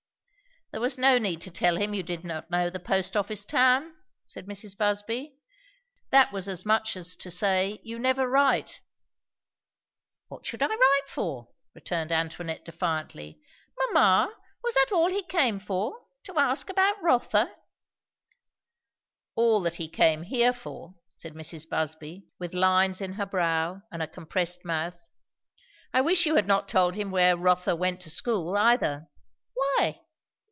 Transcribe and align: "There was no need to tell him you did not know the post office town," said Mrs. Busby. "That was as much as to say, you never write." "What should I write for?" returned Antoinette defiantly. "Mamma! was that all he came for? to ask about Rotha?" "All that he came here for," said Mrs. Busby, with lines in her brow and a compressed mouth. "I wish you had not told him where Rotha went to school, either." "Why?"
"There 0.73 0.79
was 0.79 0.97
no 0.97 1.17
need 1.17 1.41
to 1.41 1.51
tell 1.51 1.75
him 1.75 1.93
you 1.93 2.01
did 2.01 2.23
not 2.23 2.49
know 2.49 2.69
the 2.69 2.79
post 2.79 3.17
office 3.17 3.43
town," 3.43 3.93
said 4.25 4.45
Mrs. 4.45 4.77
Busby. 4.77 5.35
"That 6.11 6.31
was 6.31 6.47
as 6.47 6.65
much 6.65 6.95
as 6.95 7.17
to 7.17 7.29
say, 7.29 7.81
you 7.83 7.99
never 7.99 8.25
write." 8.25 8.79
"What 10.29 10.45
should 10.45 10.63
I 10.63 10.67
write 10.67 11.01
for?" 11.09 11.49
returned 11.75 12.13
Antoinette 12.13 12.63
defiantly. 12.63 13.41
"Mamma! 13.79 14.33
was 14.63 14.73
that 14.75 14.93
all 14.93 15.09
he 15.09 15.23
came 15.23 15.59
for? 15.59 16.05
to 16.23 16.39
ask 16.39 16.69
about 16.69 16.95
Rotha?" 17.03 17.53
"All 19.35 19.59
that 19.63 19.75
he 19.75 19.89
came 19.89 20.21
here 20.23 20.53
for," 20.53 20.95
said 21.17 21.33
Mrs. 21.33 21.67
Busby, 21.67 22.27
with 22.39 22.53
lines 22.53 23.01
in 23.01 23.15
her 23.15 23.25
brow 23.25 23.81
and 23.91 24.01
a 24.01 24.07
compressed 24.07 24.63
mouth. 24.63 24.95
"I 25.93 25.99
wish 25.99 26.25
you 26.25 26.35
had 26.37 26.47
not 26.47 26.69
told 26.69 26.95
him 26.95 27.11
where 27.11 27.35
Rotha 27.35 27.75
went 27.75 27.99
to 28.03 28.09
school, 28.09 28.55
either." 28.55 29.09
"Why?" 29.53 29.99